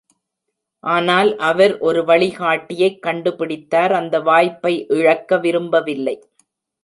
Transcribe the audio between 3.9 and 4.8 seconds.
அந்த வாய்ப்பை